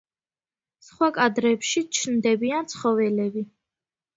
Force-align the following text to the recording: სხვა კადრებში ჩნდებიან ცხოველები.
სხვა 0.87 1.09
კადრებში 1.17 1.83
ჩნდებიან 1.99 2.73
ცხოველები. 2.73 3.45